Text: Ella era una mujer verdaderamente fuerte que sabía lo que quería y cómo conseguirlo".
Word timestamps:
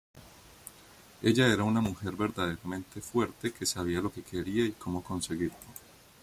Ella 1.21 1.45
era 1.53 1.63
una 1.63 1.79
mujer 1.79 2.13
verdaderamente 2.15 3.01
fuerte 3.01 3.51
que 3.51 3.67
sabía 3.67 4.01
lo 4.01 4.11
que 4.11 4.23
quería 4.23 4.65
y 4.65 4.71
cómo 4.71 5.03
conseguirlo". 5.03 5.59